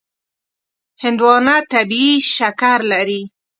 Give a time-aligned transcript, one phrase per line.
[1.03, 3.21] هندوانه طبیعي شکر لري.